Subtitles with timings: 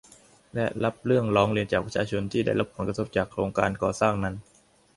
[0.53, 4.35] และรับเรื่องร้องเรียนจากประชาชนที่ได้รับผลกระทบจากโครงการก่อสร้างนั้น